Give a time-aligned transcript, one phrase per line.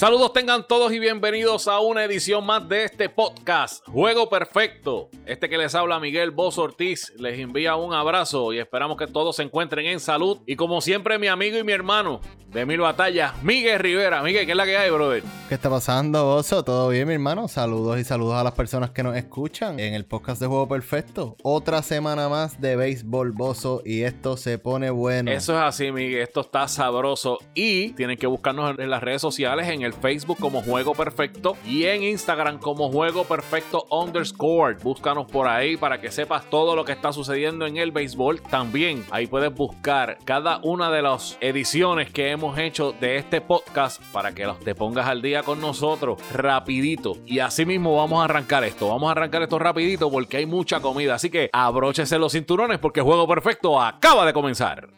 [0.00, 5.10] Saludos tengan todos y bienvenidos a una edición más de este podcast, Juego Perfecto.
[5.26, 9.36] Este que les habla Miguel Boz Ortiz les envía un abrazo y esperamos que todos
[9.36, 10.38] se encuentren en salud.
[10.46, 14.22] Y como siempre, mi amigo y mi hermano de Mil Batallas, Miguel Rivera.
[14.22, 15.22] Miguel, ¿qué es la que hay, brother?
[15.48, 16.64] ¿Qué está pasando, Oso?
[16.64, 17.46] ¿Todo bien, mi hermano?
[17.46, 21.36] Saludos y saludos a las personas que nos escuchan en el podcast de Juego Perfecto.
[21.42, 25.30] Otra semana más de béisbol, Bozo, y esto se pone bueno.
[25.30, 26.22] Eso es así, Miguel.
[26.22, 27.38] Esto está sabroso.
[27.54, 31.84] Y tienen que buscarnos en las redes sociales, en el Facebook como Juego Perfecto y
[31.84, 34.76] en Instagram como Juego Perfecto underscore.
[34.82, 38.40] Búscanos por ahí para que sepas todo lo que está sucediendo en el béisbol.
[38.42, 44.02] También ahí puedes buscar cada una de las ediciones que hemos hecho de este podcast
[44.12, 47.16] para que los te pongas al día con nosotros rapidito.
[47.26, 48.88] Y así mismo vamos a arrancar esto.
[48.88, 51.14] Vamos a arrancar esto rapidito porque hay mucha comida.
[51.14, 54.88] Así que abróchese los cinturones porque Juego Perfecto acaba de comenzar.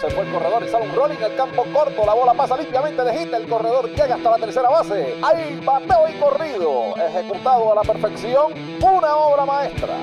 [0.00, 3.02] Se fue el corredor y sale un rolling al campo corto, la bola pasa limpiamente
[3.02, 7.74] de hit, el corredor llega hasta la tercera base, hay bateo y corrido, ejecutado a
[7.74, 9.94] la perfección, una obra maestra.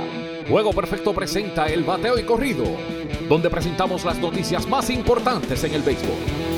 [0.49, 2.65] Juego Perfecto presenta el bateo y corrido,
[3.29, 6.54] donde presentamos las noticias más importantes en el béisbol.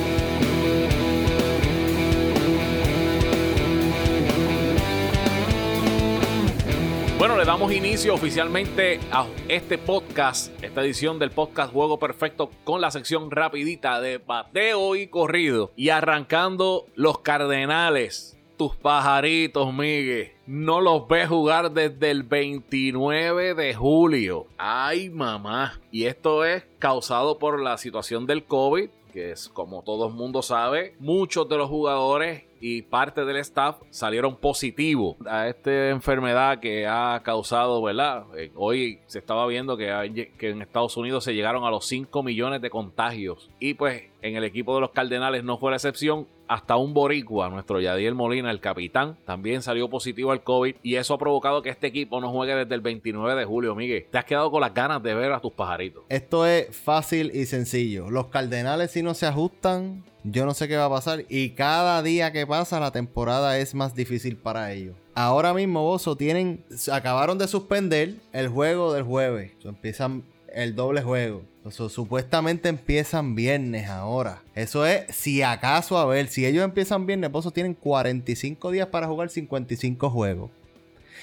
[7.18, 12.80] Bueno, le damos inicio oficialmente a este podcast, esta edición del podcast Juego Perfecto con
[12.80, 15.72] la sección rapidita de bateo y corrido.
[15.76, 20.34] Y arrancando los Cardenales, tus pajaritos, Miguel.
[20.46, 24.46] No los ves jugar desde el 29 de julio.
[24.60, 25.82] Ay, mamá.
[25.92, 30.44] Y esto es causado por la situación del COVID, que es como todo el mundo
[30.44, 36.88] sabe, muchos de los jugadores y parte del staff salieron positivos a esta enfermedad que
[36.88, 38.26] ha causado, ¿verdad?
[38.38, 42.24] Eh, hoy se estaba viendo que, que en Estados Unidos se llegaron a los 5
[42.24, 46.28] millones de contagios y pues en el equipo de los Cardenales no fue la excepción.
[46.48, 51.14] Hasta un boricua, nuestro Yadiel Molina, el capitán, también salió positivo al COVID y eso
[51.14, 54.06] ha provocado que este equipo no juegue desde el 29 de julio, Miguel.
[54.10, 56.04] Te has quedado con las ganas de ver a tus pajaritos.
[56.08, 58.10] Esto es fácil y sencillo.
[58.10, 62.02] Los Cardenales si no se ajustan, yo no sé qué va a pasar y cada
[62.02, 64.96] día que pasa la temporada es más difícil para ellos.
[65.16, 69.54] Ahora mismo, Bozo, tienen, acabaron de suspender el juego del jueves.
[69.64, 70.24] empiezan
[70.58, 71.44] el doble juego.
[71.70, 74.42] supuestamente empiezan viernes ahora.
[74.56, 79.08] Eso es, si acaso, a ver, si ellos empiezan viernes, Bozo tienen 45 días para
[79.08, 80.50] jugar 55 juegos.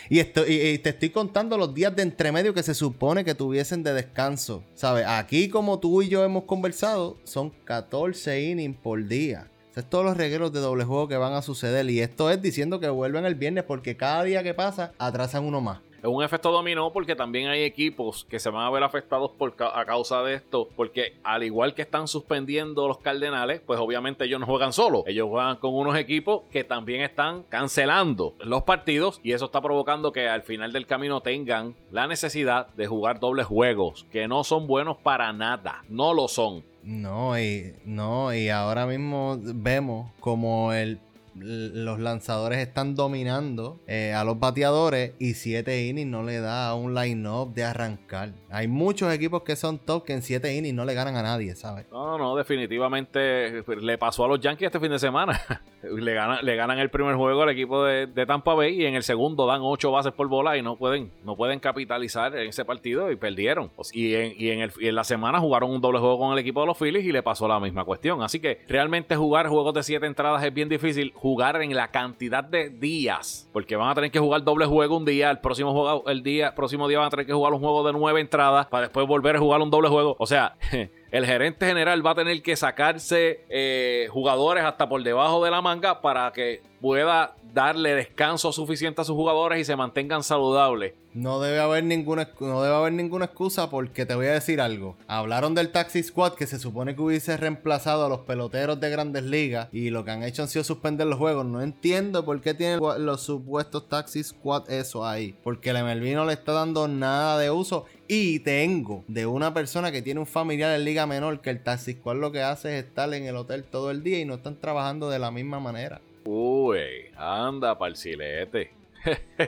[0.09, 4.63] Y, te estoy contando los días de entremedio que se supone que tuviesen de descanso.
[4.75, 5.05] ¿Sabes?
[5.09, 9.49] Aquí, como tú y yo hemos conversado, son 14 innings por día.
[9.73, 11.91] Esos todos los regueros de doble juego que van a suceder.
[11.91, 15.61] Y esto es diciendo que vuelven el viernes porque cada día que pasa atrasan uno
[15.61, 19.31] más es un efecto dominó porque también hay equipos que se van a ver afectados
[19.31, 24.27] por a causa de esto, porque al igual que están suspendiendo los Cardenales, pues obviamente
[24.27, 29.19] ellos no juegan solo, ellos juegan con unos equipos que también están cancelando los partidos
[29.23, 33.47] y eso está provocando que al final del camino tengan la necesidad de jugar dobles
[33.47, 36.65] juegos, que no son buenos para nada, no lo son.
[36.83, 40.99] No, y no, y ahora mismo vemos como el
[41.37, 46.75] los lanzadores están dominando eh, a los bateadores y 7 innings no le da a
[46.75, 48.33] un line-up de arrancar.
[48.51, 51.55] Hay muchos equipos que son top que en 7 innings no le ganan a nadie,
[51.57, 51.87] ¿sabes?
[51.91, 55.41] No, no, definitivamente pues, le pasó a los Yankees este fin de semana.
[55.83, 59.03] le, ganan, le ganan el primer juego al equipo de, Tampa Bay y en el
[59.03, 63.11] segundo dan 8 bases por bola y no pueden, no pueden capitalizar en ese partido
[63.11, 63.71] y perdieron.
[63.93, 66.61] Y en, y en, y en la semana jugaron un doble juego con el equipo
[66.61, 68.23] de los Phillies y le pasó la misma cuestión.
[68.23, 72.45] Así que realmente jugar juegos de 7 entradas es bien difícil jugar en la cantidad
[72.45, 76.07] de días, porque van a tener que jugar doble juego un día, el próximo juego,
[76.07, 78.83] el día, próximo día van a tener que jugar un juego de nueve entradas para
[78.83, 80.17] después volver a jugar un doble juego.
[80.19, 80.59] O sea,
[81.15, 85.63] el gerente general va a tener que sacarse eh, jugadores hasta por debajo de la
[85.63, 90.95] manga para que pueda darle descanso suficiente a sus jugadores y se mantengan saludables.
[91.15, 94.97] No debe haber ninguna, no debe haber ninguna excusa porque te voy a decir algo.
[95.07, 99.23] Hablaron del Taxi Squad que se supone que hubiese reemplazado a los peloteros de grandes
[99.23, 101.47] ligas y lo que han hecho han sido suspender los juegos.
[101.47, 105.37] No entiendo por qué tienen los supuestos Taxi Squad eso ahí.
[105.45, 107.87] Porque el MLB no le está dando nada de uso.
[108.07, 111.95] Y tengo de una persona que tiene un familiar en liga menor que el Taxi
[111.95, 114.57] Squad lo que hace es estar en el hotel todo el día y no están
[114.57, 116.03] trabajando de la misma manera.
[116.25, 116.79] Uy,
[117.17, 118.73] anda, parcilete.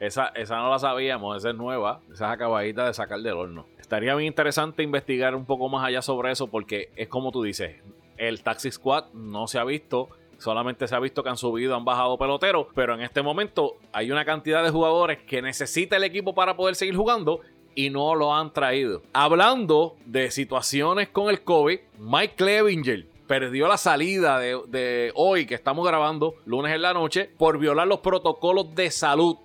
[0.00, 3.66] esa, esa no la sabíamos, esa es nueva, esa es acabadita de sacar del horno.
[3.78, 7.76] Estaría bien interesante investigar un poco más allá sobre eso porque es como tú dices,
[8.16, 10.08] el Taxi Squad no se ha visto,
[10.38, 14.10] solamente se ha visto que han subido, han bajado peloteros, pero en este momento hay
[14.10, 17.40] una cantidad de jugadores que necesita el equipo para poder seguir jugando
[17.76, 19.02] y no lo han traído.
[19.12, 25.86] Hablando de situaciones con el COVID, Mike Clevinger perdió la salida de, hoy que estamos
[25.86, 29.36] grabando, lunes en la noche, por violar los protocolos de salud.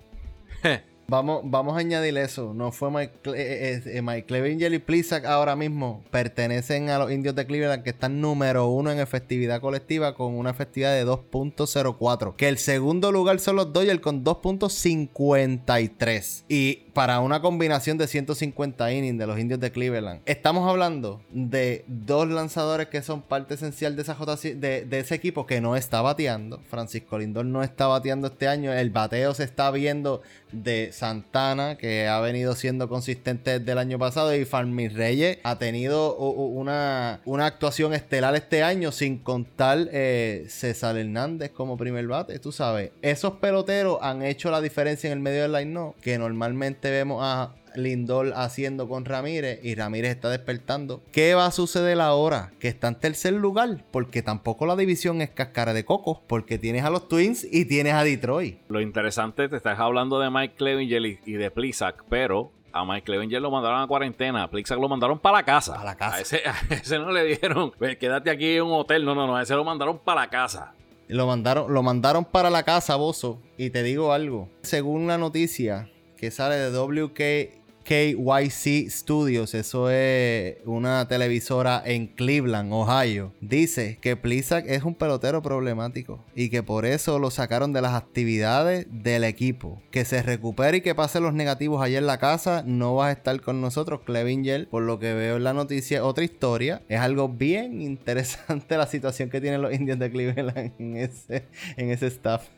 [1.08, 2.54] Vamos, vamos a añadir eso.
[2.54, 7.34] No fue Mike, eh, eh, eh, Clevinger y Plisak ahora mismo pertenecen a los indios
[7.34, 12.34] de Cleveland que están número uno en efectividad colectiva con una efectividad de 2.04.
[12.36, 16.44] Que el segundo lugar son los Dodgers con 2.53.
[16.48, 20.20] Y para una combinación de 150 innings de los indios de Cleveland.
[20.26, 25.46] Estamos hablando de dos lanzadores que son parte esencial de, esa de, de ese equipo
[25.46, 26.60] que no está bateando.
[26.68, 28.72] Francisco Lindor no está bateando este año.
[28.72, 30.22] El bateo se está viendo
[30.52, 34.34] de Santana, que ha venido siendo consistente desde el año pasado.
[34.34, 41.50] Y Farmi Reyes ha tenido una, actuación estelar este año, sin contar eh, César Hernández
[41.50, 42.38] como primer bate.
[42.38, 46.81] Tú sabes, esos peloteros han hecho la diferencia en el medio del line, que normalmente
[46.90, 51.02] vemos a Lindor haciendo con Ramírez y Ramírez está despertando.
[51.12, 52.52] ¿Qué va a suceder ahora?
[52.58, 56.84] Que está en tercer lugar, porque tampoco la división es cascara de coco, porque tienes
[56.84, 58.58] a los Twins y tienes a Detroit.
[58.68, 63.40] Lo interesante, te estás hablando de Mike Clevinger y de Plisak, pero a Mike Clevinger
[63.40, 65.74] lo mandaron a cuarentena, a Plisak lo mandaron para la casa.
[65.74, 66.16] Para la casa.
[66.16, 69.04] A ese, a ese no le dijeron, "Ve, quédate aquí en un hotel.
[69.04, 70.74] No, no, no, a ese lo mandaron para la casa.
[71.08, 73.40] Lo mandaron, lo mandaron para la casa, Bozo.
[73.58, 74.48] Y te digo algo.
[74.62, 75.90] Según una noticia
[76.22, 84.64] que sale de WKYC Studios, eso es una televisora en Cleveland, Ohio, dice que Plisak
[84.68, 89.82] es un pelotero problemático y que por eso lo sacaron de las actividades del equipo.
[89.90, 92.62] Que se recupere y que pase los negativos allá en la casa.
[92.64, 94.68] No vas a estar con nosotros, Clevinger.
[94.68, 96.82] Por lo que veo en la noticia, otra historia.
[96.88, 101.90] Es algo bien interesante la situación que tienen los indios de Cleveland en ese, en
[101.90, 102.48] ese staff.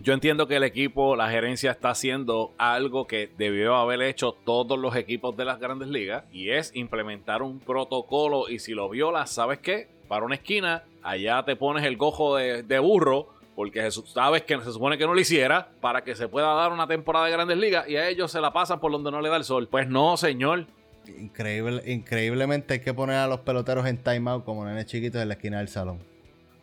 [0.00, 4.78] Yo entiendo que el equipo, la gerencia está haciendo algo que debió haber hecho todos
[4.78, 9.30] los equipos de las grandes ligas y es implementar un protocolo y si lo violas,
[9.30, 9.88] ¿sabes qué?
[10.08, 14.72] Para una esquina, allá te pones el gojo de, de burro porque sabes que se
[14.72, 17.88] supone que no lo hiciera para que se pueda dar una temporada de grandes ligas
[17.88, 19.68] y a ellos se la pasan por donde no le da el sol.
[19.70, 20.66] Pues no, señor.
[21.06, 25.34] Increíble, increíblemente hay que poner a los peloteros en timeout como nenes chiquitos en la
[25.34, 26.00] esquina del salón.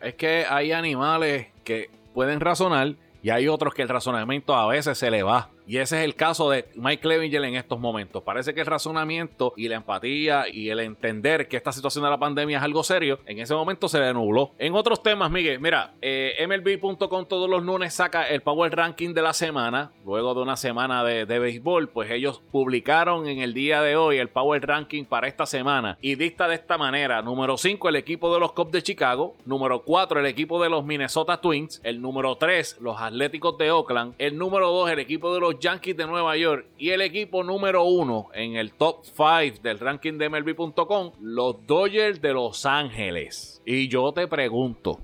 [0.00, 4.98] Es que hay animales que pueden razonar y hay otros que el razonamiento a veces
[4.98, 5.48] se le va.
[5.66, 8.22] Y ese es el caso de Mike Clevinger en estos momentos.
[8.22, 12.18] Parece que el razonamiento y la empatía y el entender que esta situación de la
[12.18, 14.52] pandemia es algo serio, en ese momento se le nubló.
[14.58, 19.22] En otros temas, Miguel, mira, eh, MLB.com todos los lunes saca el Power Ranking de
[19.22, 19.92] la semana.
[20.04, 24.18] Luego de una semana de, de béisbol, pues ellos publicaron en el día de hoy
[24.18, 25.98] el Power Ranking para esta semana.
[26.00, 29.36] Y dicta de esta manera: número 5, el equipo de los Cubs de Chicago.
[29.44, 31.80] Número 4, el equipo de los Minnesota Twins.
[31.84, 34.14] El número 3, los Atléticos de Oakland.
[34.18, 36.66] El número 2, el equipo de los Yankees de Nueva York.
[36.78, 42.20] Y el equipo número 1 en el top 5 del ranking de MLB.com, los Dodgers
[42.20, 43.62] de Los Ángeles.
[43.64, 45.00] Y yo te pregunto,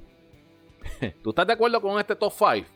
[1.23, 2.69] ¿tú estás de acuerdo con este top 5?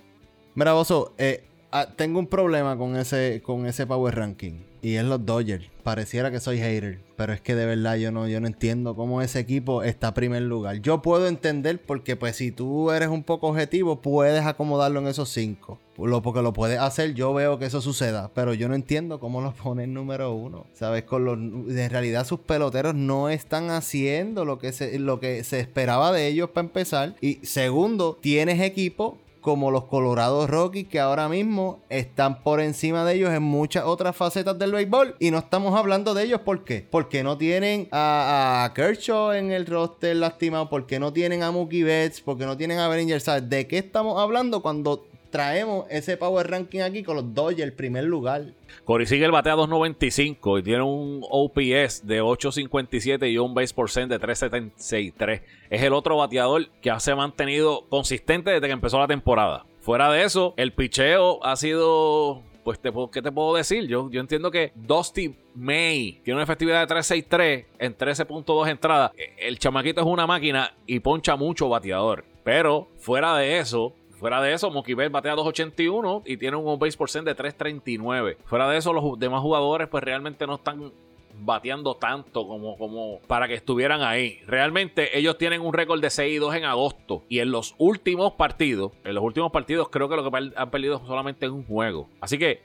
[0.55, 4.72] Mira, Bozo, eh, ah, tengo un problema con ese, con ese Power Ranking.
[4.83, 5.65] Y es los Dodgers.
[5.85, 6.99] Pareciera que soy hater.
[7.17, 10.15] Pero es que de verdad yo no, yo no entiendo cómo ese equipo está a
[10.15, 10.81] primer lugar.
[10.81, 15.29] Yo puedo entender porque pues si tú eres un poco objetivo, puedes acomodarlo en esos
[15.29, 15.79] cinco.
[15.99, 18.33] Lo, porque lo puedes hacer, yo veo que eso suceda.
[18.35, 20.67] Pero yo no entiendo cómo lo ponen número uno.
[20.73, 21.05] ¿Sabes?
[21.05, 25.61] Con los, en realidad sus peloteros no están haciendo lo que se, lo que se
[25.61, 27.15] esperaba de ellos para empezar.
[27.21, 33.17] Y segundo, tienes equipo como los Colorado Rockies que ahora mismo están por encima de
[33.17, 36.87] ellos en muchas otras facetas del béisbol y no estamos hablando de ellos ¿por qué?
[36.91, 42.21] Porque no tienen a, Kershaw en el roster lastimado, porque no tienen a Mookie Betts,
[42.21, 43.51] porque no tienen a Bellinger, ¿sabes?
[43.51, 48.45] ¿De qué estamos hablando cuando traemos ese power ranking aquí con los Dodgers primer lugar?
[48.85, 54.21] Corey Seager batea 2.95 y tiene un OPS de 8.57 y un base percent de
[54.21, 55.43] 3.73.
[55.71, 59.67] Es el otro bateador que se ha mantenido consistente desde que empezó la temporada.
[59.81, 62.43] Fuera de eso, el picheo ha sido...
[62.63, 63.89] Pues, te, ¿qué te puedo decir?
[63.89, 69.11] Yo, yo entiendo que Dusty May tiene una efectividad de 3.63 en 13.2 entradas.
[69.19, 72.25] E- El chamaquito es una máquina y poncha mucho bateador.
[72.45, 76.97] Pero fuera de eso, Fuera de eso, Mookie Betts batea 2.81 y tiene un on-base
[76.97, 78.37] percent de 3.39.
[78.45, 80.93] Fuera de eso, los demás jugadores pues realmente no están
[81.41, 84.39] bateando tanto como, como para que estuvieran ahí.
[84.47, 87.25] Realmente ellos tienen un récord de 6 y 2 en agosto.
[87.29, 91.05] Y en los últimos partidos, en los últimos partidos creo que lo que han perdido
[91.05, 92.09] solamente es un juego.
[92.21, 92.61] Así que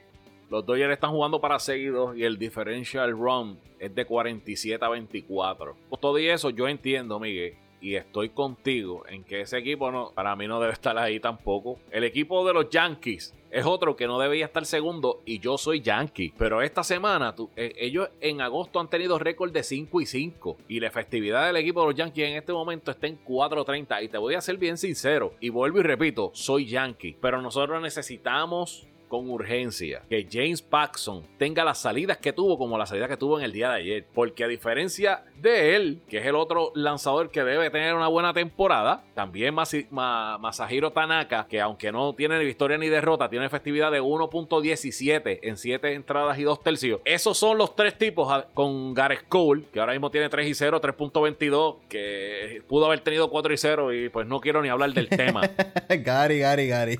[0.52, 5.76] los Dodgers están jugando para seguidos y el differential run es de 47 a 24.
[5.90, 10.36] Con todo eso, yo entiendo, Miguel, y estoy contigo en que ese equipo no, para
[10.36, 11.80] mí no debe estar ahí tampoco.
[11.92, 15.82] El equipo de los Yankees es otro que no debía estar segundo y yo soy
[15.82, 16.34] Yankee.
[16.38, 20.80] Pero esta semana eh, ellos en agosto han tenido récord de 5 y 5 y
[20.80, 24.18] la efectividad del equipo de los Yankees en este momento está en 4.30 y te
[24.18, 29.30] voy a ser bien sincero y vuelvo y repito, soy Yankee, pero nosotros necesitamos con
[29.30, 33.46] urgencia que James Paxson tenga las salidas que tuvo como la salida que tuvo en
[33.46, 34.06] el día de ayer.
[34.14, 38.34] Porque a diferencia de él, que es el otro lanzador que debe tener una buena
[38.34, 44.02] temporada, también Masahiro Tanaka, que aunque no tiene ni victoria ni derrota, tiene efectividad de
[44.02, 47.02] 1.17 en 7 entradas y 2 tercios.
[47.06, 50.54] Esos son los tres tipos ah, con Gareth Cole, que ahora mismo tiene 3 y
[50.54, 54.92] 0, 3.22, que pudo haber tenido 4 y 0 y pues no quiero ni hablar
[54.94, 55.42] del tema.
[55.90, 57.00] Gary, Gary, Gary.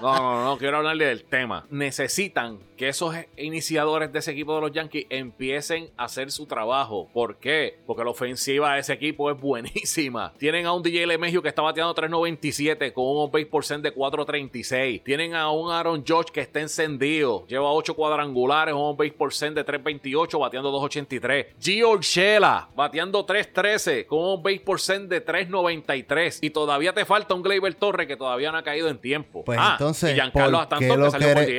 [0.00, 1.29] no, no, no quiero hablar del tema.
[1.70, 7.08] Necesitan que esos iniciadores de ese equipo de los Yankees empiecen a hacer su trabajo.
[7.12, 7.78] ¿Por qué?
[7.86, 10.32] Porque la ofensiva de ese equipo es buenísima.
[10.38, 15.02] Tienen a un DJ LeMahieu que está bateando 3.97 con un base por de 4.36.
[15.04, 17.46] Tienen a un Aaron George que está encendido.
[17.46, 21.46] Lleva 8 cuadrangulares, un base por de 3.28, bateando 2.83.
[21.60, 26.38] Gio Urshela bateando 3.13 con un base por de 3.93.
[26.40, 29.44] Y todavía te falta un Gleyber Torre que todavía no ha caído en tiempo.
[29.44, 31.10] Pues ah, entonces, ¿por qué, lo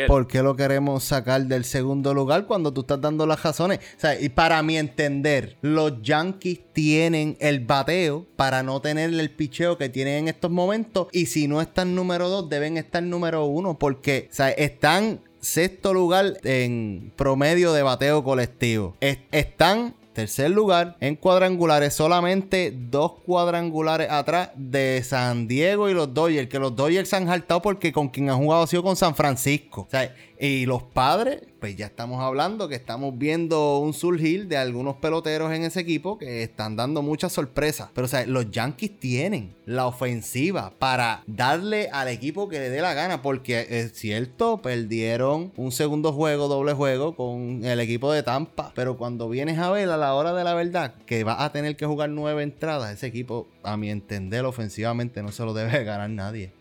[0.08, 3.80] ¿por qué lo queremos sacar del segundo lugar cuando tú estás dando las razones?
[3.98, 9.30] O sea, y para mi entender, los Yankees tienen el bateo para no tener el
[9.30, 11.08] picheo que tienen en estos momentos.
[11.12, 13.77] Y si no están número dos, deben estar número uno.
[13.77, 18.96] Porque, o sea, están sexto lugar en promedio de bateo colectivo.
[19.00, 26.50] están Tercer lugar en cuadrangulares, solamente dos cuadrangulares atrás de San Diego y los Dodgers,
[26.50, 29.15] que los Dodgers se han saltado porque con quien han jugado ha sido con San
[29.15, 29.88] Francisco.
[30.43, 35.53] Y los padres, pues ya estamos hablando que estamos viendo un surgir de algunos peloteros
[35.53, 37.89] en ese equipo que están dando muchas sorpresas.
[37.93, 42.81] Pero, o sea, los Yankees tienen la ofensiva para darle al equipo que le dé
[42.81, 43.21] la gana.
[43.21, 48.71] Porque es cierto, perdieron un segundo juego, doble juego con el equipo de Tampa.
[48.74, 51.75] Pero cuando vienes a ver a la hora de la verdad que va a tener
[51.75, 56.10] que jugar nueve entradas, ese equipo, a mi entender, ofensivamente no se lo debe ganar
[56.10, 56.51] nadie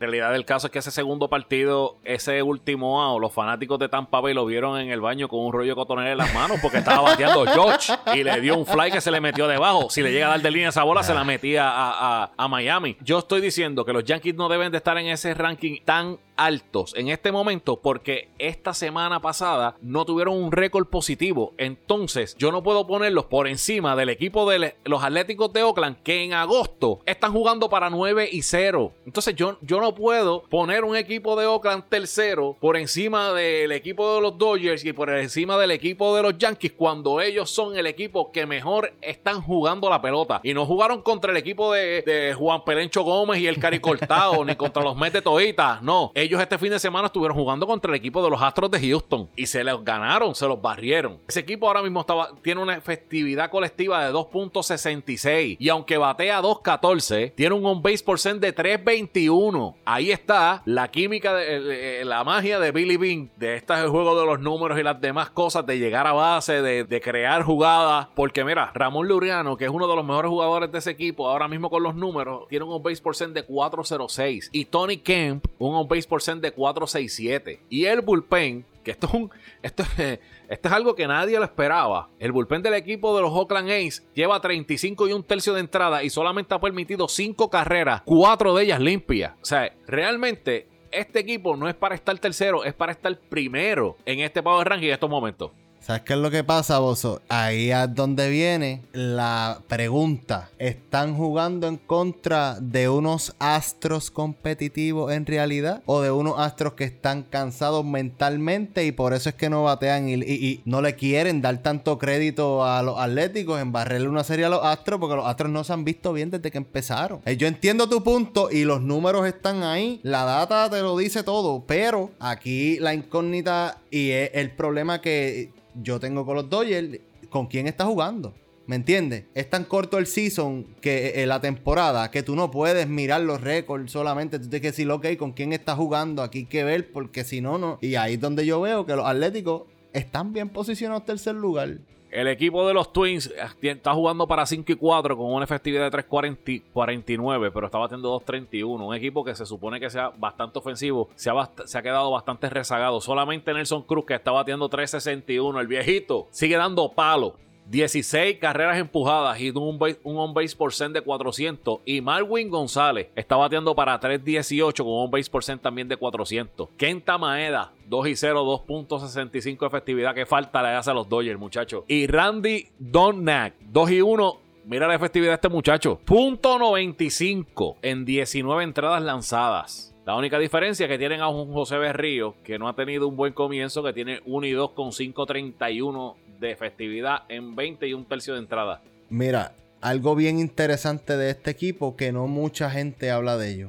[0.00, 4.20] realidad del caso es que ese segundo partido, ese último out, los fanáticos de Tampa
[4.20, 7.02] Bay lo vieron en el baño con un rollo cotonel en las manos porque estaba
[7.02, 9.90] bateando George y le dio un fly que se le metió debajo.
[9.90, 12.96] Si le llega a dar de línea esa bola, se la metía a, a Miami.
[13.00, 16.94] Yo estoy diciendo que los Yankees no deben de estar en ese ranking tan altos
[16.96, 21.52] en este momento porque esta semana pasada no tuvieron un récord positivo.
[21.58, 26.22] Entonces, yo no puedo ponerlos por encima del equipo de los Atléticos de Oakland que
[26.22, 28.92] en agosto están jugando para 9 y 0.
[29.06, 34.16] Entonces, yo, yo no puedo poner un equipo de Oakland tercero por encima del equipo
[34.16, 37.86] de los Dodgers y por encima del equipo de los Yankees cuando ellos son el
[37.86, 40.40] equipo que mejor están jugando la pelota.
[40.42, 44.56] Y no jugaron contra el equipo de, Juan Perencho Gómez y el Cari Cortado, ni
[44.56, 45.80] contra los Mete Toita.
[45.82, 48.80] No, ellos este fin de semana estuvieron jugando contra el equipo de los Astros de
[48.80, 51.18] Houston y se los ganaron, se los barrieron.
[51.28, 57.34] Ese equipo ahora mismo estaba, tiene una efectividad colectiva de 2.66 y aunque batea 2.14,
[57.34, 59.74] tiene un on-base por cent de 3.21.
[59.84, 64.40] Ahí está la química, de, la magia de Billy Bean, de este juego de los
[64.40, 68.08] números y las demás cosas, de llegar a base, de, crear jugadas.
[68.14, 71.48] Porque mira, Ramón Luriano, que es uno de los mejores jugadores de ese equipo, ahora
[71.48, 75.74] mismo con los números, tiene un on-base por cent de 4.06 y Tony Kemp, un
[75.74, 76.08] on-base
[76.40, 77.60] de 467.
[77.68, 79.30] Y el bullpen, que esto es un.
[79.62, 79.82] Esto,
[80.48, 82.08] esto es algo que nadie lo esperaba.
[82.18, 86.02] El bullpen del equipo de los Oakland A's lleva 35 y un tercio de entrada
[86.02, 89.32] y solamente ha permitido 5 carreras, 4 de ellas limpias.
[89.42, 94.20] O sea, realmente este equipo no es para estar tercero, es para estar primero en
[94.20, 95.50] este Power Ranking en estos momentos.
[95.84, 97.20] ¿Sabes qué es lo que pasa, Bozo?
[97.28, 100.48] Ahí es donde viene la pregunta.
[100.58, 105.82] ¿Están jugando en contra de unos astros competitivos en realidad?
[105.84, 110.08] ¿O de unos astros que están cansados mentalmente y por eso es que no batean
[110.08, 114.48] y, no le quieren dar tanto crédito a los atléticos en barrerle una serie a
[114.48, 114.98] los astros?
[114.98, 117.20] Porque los astros no se han visto bien desde que empezaron.
[117.26, 120.00] Eh, yo entiendo tu punto y los números están ahí.
[120.02, 121.62] La data te lo dice todo.
[121.66, 127.00] Pero aquí la incógnita y el problema que yo tengo con los Dodgers,
[127.30, 128.34] ¿con quién está jugando?
[128.66, 129.24] ¿Me entiendes?
[129.34, 133.42] Es tan corto el season que eh, la temporada que tú no puedes mirar los
[133.42, 134.38] récords solamente.
[134.38, 136.22] Tú tienes que decir, ok, ¿con quién está jugando?
[136.22, 137.78] Aquí hay que ver, porque si no, no.
[137.82, 141.78] Y ahí es donde yo veo que los Atléticos están bien posicionados tercer lugar.
[142.14, 145.90] El equipo de los Twins eh, está jugando para 5 y 4 con una efectividad
[145.90, 148.86] de 3.49, pero está batiendo 2.31.
[148.86, 152.48] Un equipo que se supone que sea bastante ofensivo, se ha, se ha quedado bastante
[152.48, 153.00] rezagado.
[153.00, 157.34] Solamente Nelson Cruz, que está batiendo 3.61, el viejito, sigue dando palo.
[157.66, 161.80] 16 carreras empujadas y un, un on-base percent de 400.
[161.84, 166.68] Y Marwin González está bateando para 3.18 con un on-base percent también de 400.
[166.76, 170.14] Kenta Maeda, 2 y 0, 2.65 efectividad.
[170.14, 171.84] que falta le hace a los Dodgers, muchachos.
[171.88, 174.40] Y Randy Donnack, 2 y 1.
[174.66, 176.00] Mira la efectividad de este muchacho.
[176.04, 179.94] Punto 95 en 19 entradas lanzadas.
[180.06, 183.16] La única diferencia es que tienen a un José Berrío que no ha tenido un
[183.16, 188.04] buen comienzo, que tiene 1 y 2 con 5.31 de efectividad en 20 y un
[188.04, 188.82] tercio de entrada.
[189.10, 193.68] Mira, algo bien interesante de este equipo que no mucha gente habla de ello.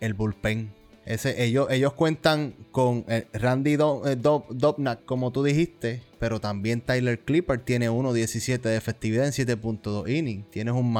[0.00, 0.72] El bullpen.
[1.04, 7.18] Ese, ellos, ellos cuentan con eh, Randy eh, Dobnak, como tú dijiste, pero también Tyler
[7.18, 10.48] Clipper tiene 1.17 de efectividad en 7.2 innings.
[10.50, 10.96] Tienes un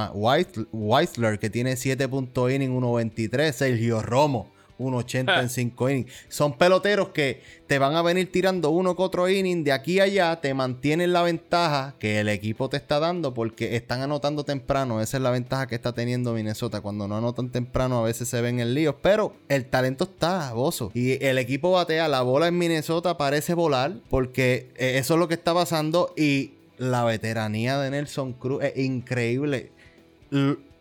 [0.73, 3.53] Weisler que tiene 7.2 innings, 1.23.
[3.53, 4.51] Sergio Romo
[4.81, 6.13] un 80 en 5 innings.
[6.29, 10.05] Son peloteros que te van a venir tirando uno que otro inning de aquí a
[10.05, 15.01] allá, te mantienen la ventaja que el equipo te está dando porque están anotando temprano.
[15.01, 16.81] Esa es la ventaja que está teniendo Minnesota.
[16.81, 20.91] Cuando no anotan temprano, a veces se ven en líos, pero el talento está, bozo.
[20.95, 25.29] Y el equipo batea, la bola en Minnesota parece volar porque eh, eso es lo
[25.29, 29.71] que está pasando y la veteranía de Nelson Cruz es increíble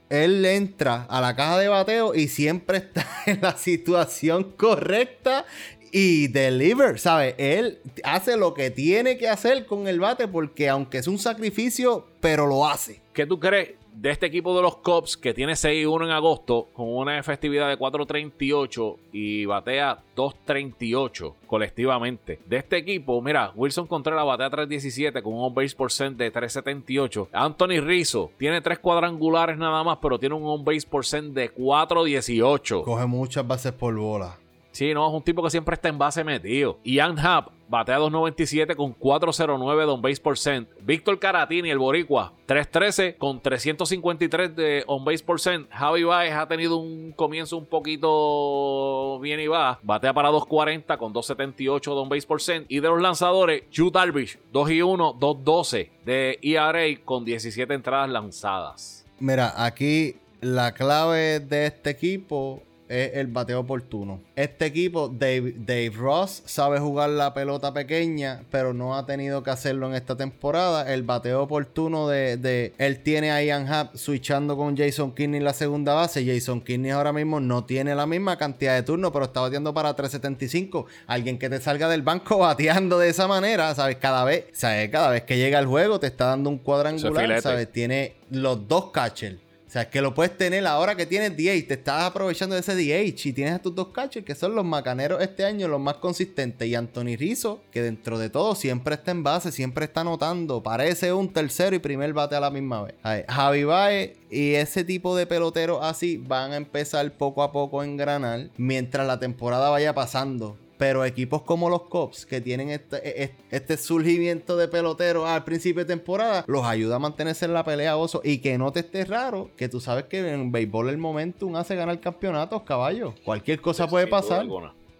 [0.09, 5.45] él entra a la caja de bateo y siempre está en la situación correcta
[5.91, 7.35] y deliver, ¿sabes?
[7.37, 12.07] Él hace lo que tiene que hacer con el bate porque aunque es un sacrificio,
[12.19, 13.01] pero lo hace.
[13.13, 13.69] ¿Qué tú crees
[14.01, 17.77] de este equipo de los Cubs que tiene 6-1 en agosto con una efectividad de
[17.77, 22.39] 4.38 y batea 2.38 colectivamente?
[22.45, 27.27] De este equipo, mira, Wilson Contreras batea 3.17 con un on-base percent de 3.78.
[27.33, 32.83] Anthony Rizzo tiene tres cuadrangulares nada más, pero tiene un on-base percent de 4.18.
[32.83, 34.37] Coge muchas bases por bola.
[34.79, 36.79] Sí, no, es un tipo que siempre está en base metido.
[36.85, 40.69] Ian Happ batea 297 con 409 de on base percent.
[40.79, 45.69] Víctor Caratini, el Boricua, 313 con 353 de on base percent.
[45.69, 49.79] Javi Baez ha tenido un comienzo un poquito bien y va.
[49.83, 52.65] Batea para 240 con 278 de on base percent.
[52.69, 58.09] Y de los lanzadores, Hugh Darvish, 2 y 1, 212 de ERA con 17 entradas
[58.09, 59.05] lanzadas.
[59.19, 64.21] Mira, aquí la clave de este equipo es el bateo oportuno.
[64.35, 69.87] Este equipo, Dave, Ross, sabe jugar la pelota pequeña, pero no ha tenido que hacerlo
[69.87, 70.91] en esta temporada.
[70.91, 75.53] El bateo oportuno de, él tiene a Ian Happ switchando con Jason Kinney en la
[75.53, 76.25] segunda base.
[76.25, 79.93] Jason Kinney ahora mismo no tiene la misma cantidad de turnos, pero está bateando para
[79.93, 80.87] 375.
[81.05, 83.97] Alguien que te salga del banco bateando de esa manera, ¿sabes?
[83.97, 84.89] Cada vez, ¿sabes?
[84.89, 87.71] Cada vez que llega al juego te está dando un cuadrangular, ¿sabes?
[87.71, 91.75] Tiene los dos catchers o sea, que lo puedes tener ahora que tienes DH, te
[91.75, 95.21] estás aprovechando de ese DH y tienes a tus dos catchers que son los macaneros
[95.21, 96.67] este año, los más consistentes.
[96.67, 101.13] Y Anthony Rizzo, que dentro de todo siempre está en base, siempre está anotando, parece
[101.13, 102.95] un tercero y primer bate a la misma vez.
[103.27, 107.85] Javi Baez y ese tipo de peloteros así van a empezar poco a poco a
[107.85, 110.57] engranar mientras la temporada vaya pasando.
[110.79, 115.43] Pero equipos como los Cops, que tienen este, e, e, este, surgimiento de peloteros al
[115.43, 118.21] principio de temporada, los ayuda a mantenerse en la pelea, oso.
[118.23, 121.75] Y que no te esté raro, que tú sabes que en béisbol el momentum hace
[121.75, 123.13] ganar campeonatos, caballo.
[123.25, 124.45] Cualquier cosa puede pasar.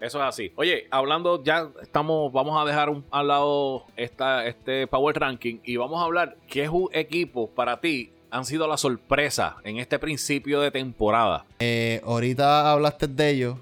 [0.02, 0.52] Eso es así.
[0.58, 5.78] Oye, hablando, ya estamos, vamos a dejar un, al lado esta, este Power Ranking y
[5.78, 10.72] vamos a hablar qué equipo para ti han sido la sorpresa en este principio de
[10.72, 11.46] temporada.
[11.60, 13.58] Eh, ahorita hablaste de ellos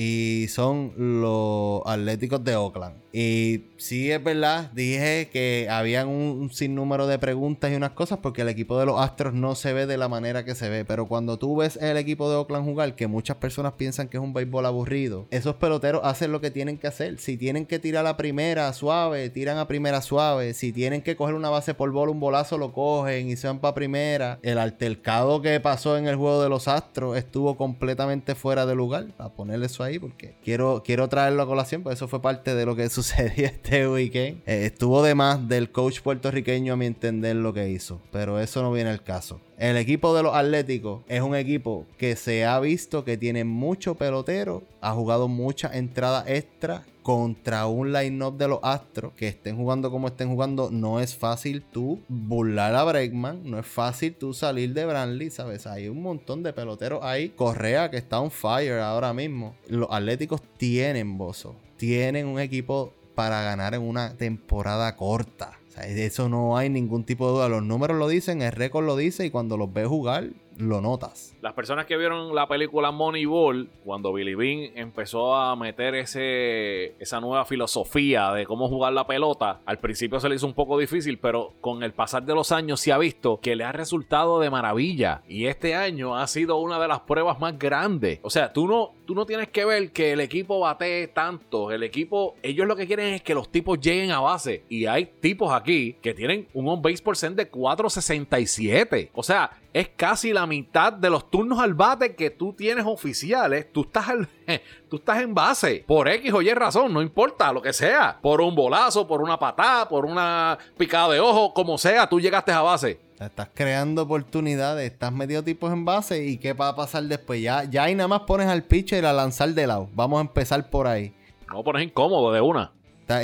[0.00, 3.02] y son los Atléticos de Oakland.
[3.12, 8.42] Y sí es verdad, dije que habían un, sinnúmero de preguntas y unas cosas porque
[8.42, 10.84] el equipo de los Astros no se ve de la manera que se ve.
[10.84, 14.22] Pero cuando tú ves el equipo de Oakland jugar, que muchas personas piensan que es
[14.22, 17.18] un béisbol aburrido, esos peloteros hacen lo que tienen que hacer.
[17.18, 20.52] Si tienen que tirar a primera suave, tiran a primera suave.
[20.52, 23.60] Si tienen que coger una base por bola, un bolazo lo cogen y se van
[23.60, 24.38] para primera.
[24.42, 29.06] El altercado que pasó en el juego de los Astros estuvo completamente fuera de lugar.
[29.18, 32.66] A ponerle eso ahí porque quiero, quiero traerlo a colación, porque eso fue parte de
[32.66, 34.42] lo que sucedió este weekend.
[34.44, 38.60] Eh, estuvo de más del coach puertorriqueño a mi entender lo que hizo, pero eso
[38.60, 39.40] no viene al caso.
[39.56, 43.94] El equipo de los Atléticos es un equipo que se ha visto que tiene mucho
[43.94, 49.90] pelotero, ha jugado muchas entradas extra contra un line-up de los Astros que estén jugando
[49.90, 50.70] como estén jugando.
[50.70, 55.66] No es fácil tú burlar a Bregman, no es fácil tú salir de Brantley, ¿sabes?
[55.66, 57.30] Hay un montón de peloteros ahí.
[57.30, 59.54] Correa que está on fire ahora mismo.
[59.68, 65.58] Los Atléticos tienen bozo, tienen un equipo para ganar en una temporada corta.
[65.76, 67.48] de eso no hay ningún tipo de duda.
[67.48, 71.34] Los números lo dicen, el récord lo dice y cuando los ves jugar, lo notas.
[71.40, 77.20] Las personas que vieron la película Moneyball, cuando Billy Bean empezó a meter ese, esa
[77.20, 81.18] nueva filosofía de cómo jugar la pelota, al principio se le hizo un poco difícil,
[81.18, 84.50] pero con el pasar de los años se ha visto que le ha resultado de
[84.50, 85.22] maravilla.
[85.28, 88.18] Y este año ha sido una de las pruebas más grandes.
[88.22, 91.70] O sea, tú no, tú no tienes que ver que el equipo bate tanto.
[91.70, 94.64] El equipo, ellos lo que quieren es que los tipos lleguen a base.
[94.68, 99.10] Y hay tipos aquí que tienen un on-base percent de 4.67.
[99.14, 103.72] O sea, es casi la mitad de los turnos al bate que tú tienes oficiales.
[103.72, 104.06] Tú estás,
[104.88, 105.84] tú estás en base.
[105.86, 108.18] Por X o Y razón, no importa lo que sea.
[108.20, 112.52] Por un bolazo, por una patada, por una picada de ojo, como sea, tú llegaste
[112.52, 113.00] a base.
[113.18, 117.42] Estás creando oportunidades, estás medio tipos en base y qué va a pasar después.
[117.42, 119.88] Ya, ya ahí nada más pones al pitcher a lanzar de lado.
[119.94, 121.12] Vamos a empezar por ahí.
[121.52, 122.72] No pones incómodo de una.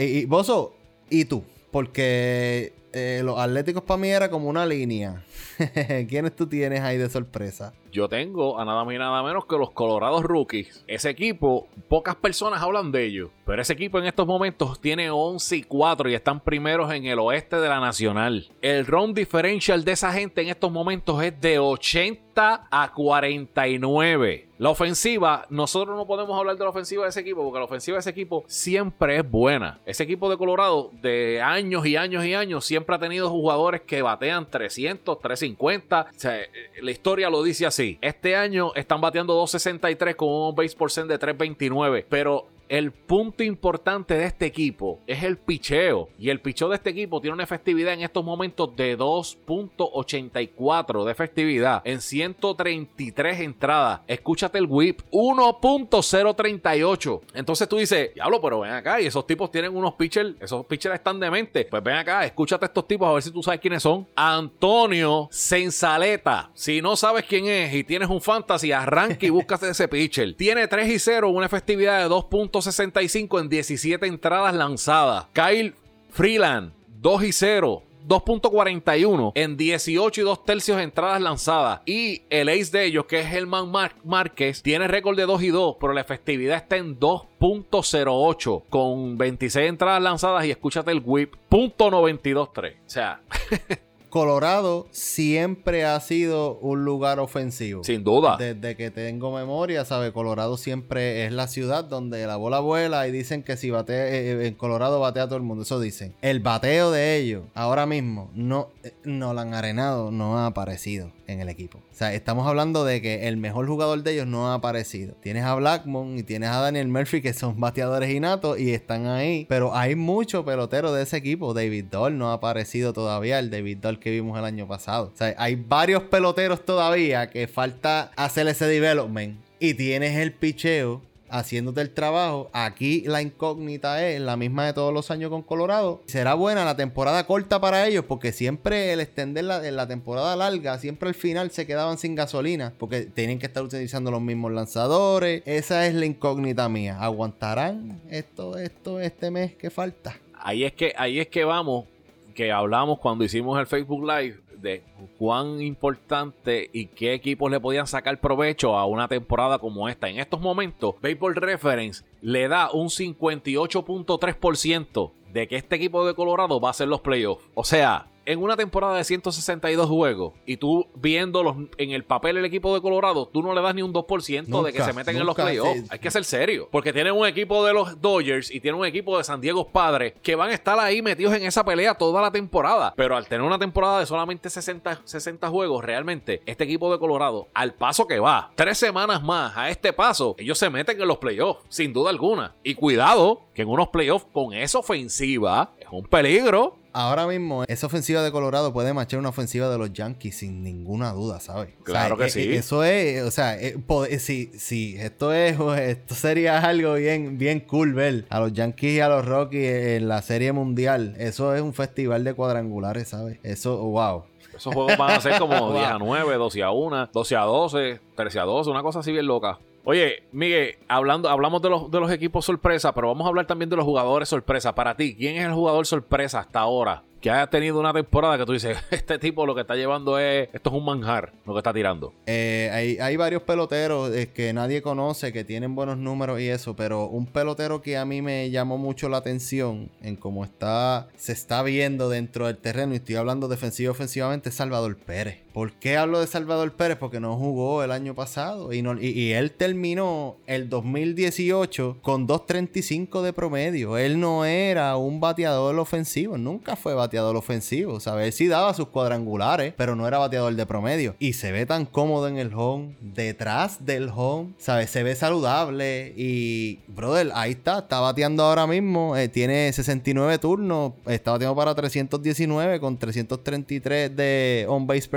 [0.01, 0.75] Y, y Bozo,
[1.11, 1.45] ¿y tú?
[1.71, 5.25] Porque eh, los Atléticos para mí era como una línea.
[6.09, 7.73] ¿Quiénes tú tienes ahí de sorpresa?
[7.91, 10.85] Yo tengo a nada más y nada menos que los Colorados Rookies.
[10.87, 13.31] Ese equipo, pocas personas hablan de ellos.
[13.45, 17.19] Pero ese equipo en estos momentos tiene 11 y 4 y están primeros en el
[17.19, 18.49] oeste de la Nacional.
[18.63, 24.44] El round differential de esa gente en estos momentos es de 80 a 49.
[24.65, 27.97] La ofensiva, nosotros no podemos hablar de la ofensiva de ese equipo porque la ofensiva
[27.97, 29.79] de ese equipo siempre es buena.
[29.85, 34.01] Ese equipo de Colorado de años y años y años siempre ha tenido jugadores que
[34.01, 36.07] batean 300, 350.
[36.09, 36.39] O sea,
[36.81, 37.99] la historia lo dice así.
[38.01, 44.15] Este año están bateando 263 con un base percent de 329, pero el punto importante
[44.15, 46.09] de este equipo es el picheo.
[46.19, 51.13] Y el picheo de este equipo tiene una efectividad en estos momentos de 2.84 de
[51.13, 54.01] efectividad en 133 entradas.
[54.07, 57.21] Escúchate el whip, 1.038.
[57.35, 59.01] Entonces tú dices, diablo, pero ven acá.
[59.01, 61.65] Y esos tipos tienen unos pitchers, esos pitchers están demente.
[61.65, 64.07] Pues ven acá, escúchate a estos tipos a ver si tú sabes quiénes son.
[64.15, 66.51] Antonio Sensaleta.
[66.55, 70.35] Si no sabes quién es y tienes un fantasy, arranca y búscate ese pitcher.
[70.35, 72.25] Tiene 3 y 0, una efectividad de 2.
[72.63, 75.27] 65 en 17 entradas lanzadas.
[75.33, 75.75] Kyle
[76.11, 77.83] Freeland, 2 y 0.
[78.07, 81.81] 2.41 en 18 y 2 tercios entradas lanzadas.
[81.87, 85.49] Y el ace de ellos, que es Helman Mar Márquez, tiene récord de 2 y
[85.49, 91.35] 2, pero la efectividad está en 2.08 con 26 entradas lanzadas y escúchate el whip,
[91.51, 92.75] .923.
[92.75, 93.21] O sea,
[94.15, 97.83] Colorado siempre ha sido un lugar ofensivo.
[97.83, 98.37] Sin duda.
[98.37, 100.13] Desde que tengo memoria, ¿sabe?
[100.13, 104.31] Colorado siempre es la ciudad donde la bola vuela y dicen que si batea, eh,
[104.31, 105.65] eh, en Colorado batea a todo el mundo.
[105.65, 106.15] Eso dicen.
[106.23, 111.11] El bateo de ellos, ahora mismo, no, eh, no lo han arenado, no ha aparecido
[111.27, 111.79] en el equipo.
[111.79, 115.15] O sea, estamos hablando de que el mejor jugador de ellos no ha aparecido.
[115.23, 119.47] Tienes a Blackmon y tienes a Daniel Murphy que son bateadores innatos y están ahí.
[119.49, 121.55] Pero hay mucho pelotero de ese equipo.
[121.55, 123.39] David Doll no ha aparecido todavía.
[123.39, 125.11] El David Doll que vimos el año pasado.
[125.15, 129.41] O sea, hay varios peloteros todavía que falta hacer ese development.
[129.59, 132.51] Y tienes el picheo haciéndote el trabajo.
[132.53, 136.03] Aquí la incógnita es la misma de todos los años con Colorado.
[136.05, 140.79] Será buena la temporada corta para ellos porque siempre el extender la, la temporada larga,
[140.79, 145.43] siempre al final se quedaban sin gasolina porque tienen que estar utilizando los mismos lanzadores.
[145.47, 146.99] Esa es la incógnita mía.
[147.01, 150.19] ¿Aguantarán esto, esto, este mes que falta?
[150.39, 151.87] Ahí es que, ahí es que vamos,
[152.35, 154.83] que hablamos cuando hicimos el Facebook Live de
[155.19, 160.09] cuán importante y qué equipos le podían sacar provecho a una temporada como esta.
[160.09, 166.61] En estos momentos, Baseball Reference le da un 58.3% de que este equipo de Colorado
[166.61, 167.45] va a ser los playoffs.
[167.55, 172.45] O sea, en una temporada de 162 juegos y tú viéndolos en el papel el
[172.45, 175.27] equipo de Colorado, tú no le das ni un 2% de que se meten en
[175.27, 175.85] los playoffs.
[175.91, 176.69] Hay que ser serio.
[176.71, 180.15] Porque tienen un equipo de los Dodgers y tienen un equipo de San Diego Padres
[180.23, 182.95] que van a estar ahí metidos en esa pelea toda la temporada.
[182.97, 187.49] Pero al tener una temporada de solamente 60, 60 juegos, realmente este equipo de Colorado,
[187.55, 191.19] al paso que va, tres semanas más a este paso, ellos se meten en los
[191.19, 192.55] playoffs, sin duda alguna.
[192.63, 197.87] Y cuidado, que en unos playoffs con esa ofensiva es un peligro ahora mismo esa
[197.87, 201.75] ofensiva de Colorado puede machar una ofensiva de los Yankees sin ninguna duda, ¿sabes?
[201.83, 202.41] Claro que eh, sí.
[202.41, 203.77] Eh, eso es, o sea, eh,
[204.19, 209.01] si, si esto es, esto sería algo bien, bien cool ver a los Yankees y
[209.01, 211.15] a los Rockies en la Serie Mundial.
[211.19, 213.39] Eso es un festival de cuadrangulares, ¿sabes?
[213.43, 214.25] Eso, wow.
[214.57, 218.01] Esos juegos van a ser como 10 a 9, 12 a 1, 12 a 12,
[218.15, 219.59] 13 a 12, una cosa así bien loca.
[219.87, 223.69] Oye, Miguel, hablando, hablamos de los, de los equipos sorpresa, pero vamos a hablar también
[223.69, 224.75] de los jugadores sorpresa.
[224.75, 227.03] Para ti, ¿quién es el jugador sorpresa hasta ahora?
[227.21, 230.49] Que haya tenido una temporada que tú dices, este tipo lo que está llevando es,
[230.55, 232.15] esto es un manjar, lo que está tirando.
[232.25, 236.75] Eh, hay, hay, varios peloteros eh, que nadie conoce, que tienen buenos números y eso,
[236.75, 241.33] pero un pelotero que a mí me llamó mucho la atención en cómo está, se
[241.33, 245.44] está viendo dentro del terreno, y estoy hablando defensivo ofensivamente, es Salvador Pérez.
[245.55, 246.99] ¿Por qué hablo de Salvador Pérez?
[246.99, 253.23] Porque no jugó el año pasado y, no, y, él terminó el 2018 con 2.35
[253.23, 253.97] de promedio.
[253.97, 258.27] Él no era un bateador ofensivo, nunca fue bateador ofensivo, ¿sabes?
[258.27, 261.15] Él sí daba sus cuadrangulares, pero no era bateador de promedio.
[261.21, 264.91] Y se ve tan cómodo en el home, detrás del home, ¿sabes?
[264.91, 270.95] Se ve saludable y, brother, ahí está, está bateando ahora mismo, eh, tiene 69 turnos,
[271.07, 275.09] está bateando para 319 con 333 de on-base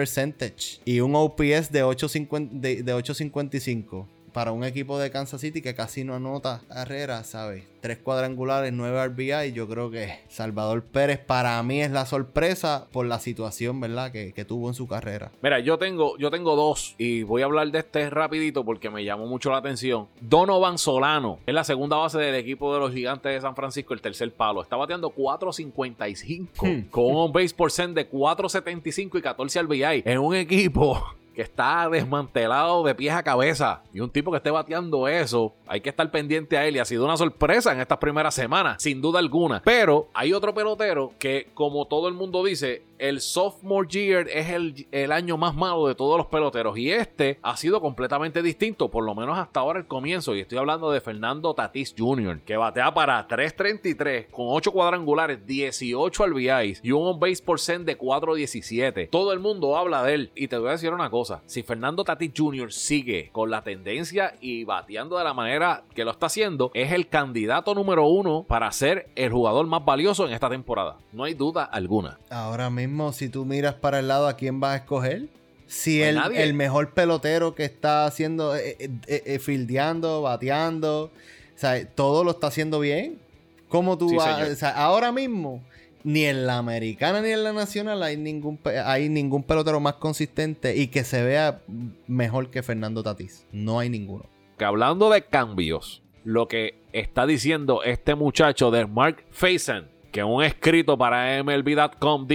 [0.85, 4.05] y un OPS de 8.50 de, de 8.55
[4.37, 7.63] para un equipo de Kansas City que casi no anota carreras, ¿sabes?
[7.81, 9.51] Tres cuadrangulares, nueve RBI.
[9.51, 14.11] Yo creo que Salvador Pérez para mí es la sorpresa por la situación, ¿verdad?
[14.11, 15.31] Que, que, tuvo en su carrera.
[15.41, 19.03] Mira, yo tengo, yo tengo dos y voy a hablar de este rapidito porque me
[19.03, 20.07] llamó mucho la atención.
[20.21, 24.01] Donovan Solano es la segunda base del equipo de los gigantes de San Francisco, el
[24.01, 24.61] tercer palo.
[24.61, 26.89] Está bateando 4.55 hmm.
[26.91, 31.03] con un base por cent de 4.75 y 14 RBI en un equipo
[31.37, 33.83] que está desmantelado de pies a cabeza.
[33.93, 36.75] Y un tipo que esté bateando eso, hay que estar pendiente a él.
[36.75, 39.61] Y ha sido una sorpresa en estas primeras semanas, sin duda alguna.
[39.63, 44.87] Pero hay otro pelotero que, como todo el mundo dice, el sophomore year es el,
[44.91, 49.03] el, año más malo de todos los peloteros y este ha sido completamente distinto, por
[49.03, 50.35] lo menos hasta ahora el comienzo.
[50.35, 56.25] Y estoy hablando de Fernando Tatis Jr., que batea para 3.33 con 8 cuadrangulares, 18
[56.27, 59.09] RBIs y un on-base percent de 4.17.
[59.09, 60.31] Todo el mundo habla de él.
[60.35, 62.71] Y te voy a decir una cosa: si Fernando Tatis Jr.
[62.71, 67.07] sigue con la tendencia y bateando de la manera que lo está haciendo, es el
[67.07, 70.97] candidato número uno para ser el jugador más valioso en esta temporada.
[71.11, 72.19] No hay duda alguna.
[72.29, 75.29] Ahora mismo si tú miras para el lado, ¿a quién vas a escoger?
[75.67, 81.11] Si el, el, mejor pelotero que está haciendo, eh, eh, eh, fildeando, bateando, o
[81.59, 83.19] sea, todo lo está haciendo bien.
[83.67, 84.49] ¿Cómo tú sí, vas?
[84.49, 85.61] O sea, ahora mismo,
[86.03, 90.77] ni en la americana ni en la nacional hay ningún, hay ningún pelotero más consistente
[90.77, 91.61] y que se vea
[92.07, 93.45] mejor que Fernando Tatís.
[93.51, 94.25] No hay ninguno.
[94.57, 100.43] Que hablando de cambios, lo que está diciendo este muchacho de Mark Faison que un
[100.43, 102.27] escrito para MLB.com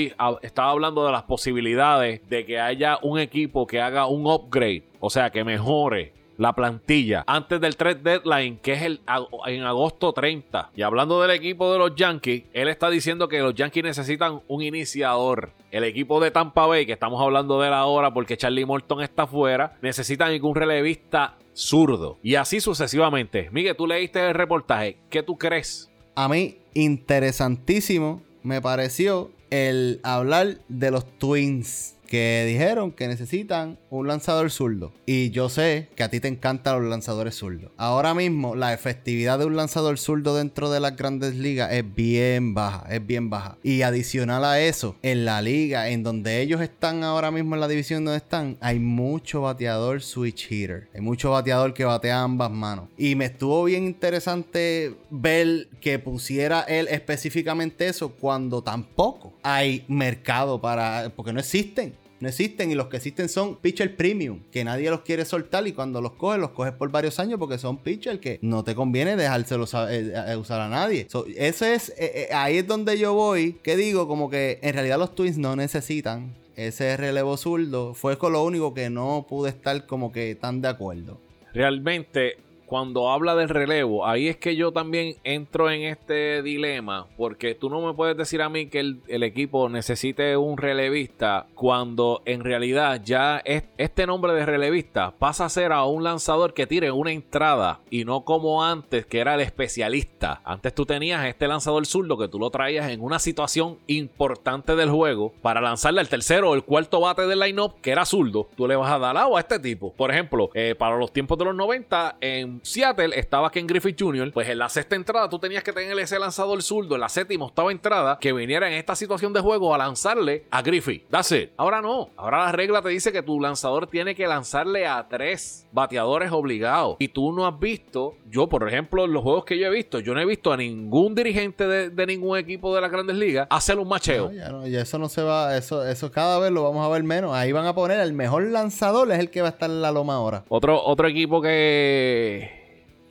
[0.43, 5.11] estaba hablando de las posibilidades de que haya un equipo que haga un upgrade, o
[5.11, 9.01] sea, que mejore la plantilla antes del trade deadline, que es el,
[9.47, 10.71] en agosto 30.
[10.75, 14.63] Y hablando del equipo de los Yankees, él está diciendo que los Yankees necesitan un
[14.63, 15.53] iniciador.
[15.71, 19.27] El equipo de Tampa Bay, que estamos hablando de él ahora porque Charlie Morton está
[19.27, 22.19] fuera, necesitan algún relevista zurdo.
[22.23, 23.49] Y así sucesivamente.
[23.53, 24.99] Miguel, tú leíste el reportaje.
[25.11, 25.92] ¿Qué tú crees?
[26.15, 34.07] A mí, interesantísimo me pareció el hablar de los Twins que dijeron que necesitan un
[34.07, 34.93] lanzador zurdo.
[35.07, 37.71] Y yo sé que a ti te encantan los lanzadores zurdos.
[37.79, 42.53] Ahora mismo la efectividad de un lanzador zurdo dentro de las grandes ligas es bien
[42.53, 43.57] baja, es bien baja.
[43.63, 47.69] Y adicional a eso, en la liga, en donde ellos están ahora mismo en la
[47.69, 50.91] división donde están, hay mucho bateador switch hitter.
[50.95, 52.91] Hay mucho bateador que batea ambas manos.
[52.99, 60.61] Y me estuvo bien interesante ver que pusiera él específicamente eso cuando tampoco hay mercado
[60.61, 61.11] para...
[61.17, 65.01] porque no existen no existen y los que existen son pitcher premium, que nadie los
[65.01, 68.39] quiere soltar y cuando los coges, los coges por varios años porque son pitchers que
[68.43, 71.09] no te conviene dejárselos eh, usar a nadie.
[71.37, 75.01] eso es, eh, eh, ahí es donde yo voy, que digo como que en realidad
[75.01, 77.93] los Twins no necesitan ese relevo zurdo.
[77.93, 81.21] Fue con lo único que no pude estar como que tan de acuerdo.
[81.53, 82.37] Realmente
[82.73, 87.69] cuando habla del relevo, ahí es que yo también entro en este dilema, porque tú
[87.69, 93.03] no me puedes decir a mí que el, equipo necesite un relevista cuando en realidad
[93.05, 97.13] ya es, este nombre de relevista pasa a ser a un lanzador que tire una
[97.13, 100.41] entrada y no como antes que era el especialista.
[100.43, 104.89] Antes tú tenías este lanzador zurdo que tú lo traías en una situación importante del
[104.89, 108.49] juego para lanzarle al tercero o el cuarto bate del line-up que era zurdo.
[108.57, 109.93] Tú le vas a dar agua a este tipo.
[109.93, 114.33] Por ejemplo, eh, para los tiempos de los 90 en Seattle estaba Ken Griffith Jr.,
[114.33, 117.47] pues en la sexta entrada tú tenías que tener ese lanzador zurdo en la séptima,
[117.47, 121.09] octava entrada que viniera en esta situación de juego a lanzarle a Griffith.
[121.11, 121.51] That's it.
[121.57, 122.11] Ahora no.
[122.17, 126.97] Ahora la regla te dice que tu lanzador tiene que lanzarle a tres bateadores obligados.
[127.01, 129.99] Y tú no has visto, yo por ejemplo, en los juegos que yo he visto,
[129.99, 133.79] yo no he visto a ningún dirigente de, ningún equipo de las grandes ligas hacer
[133.79, 134.33] un macheo.
[134.33, 137.03] ya, no, ya eso no se va, eso, eso cada vez lo vamos a ver
[137.03, 137.35] menos.
[137.35, 139.91] Ahí van a poner el mejor lanzador, es el que va a estar en la
[139.91, 140.45] loma ahora.
[140.49, 142.52] Otro, otro equipo que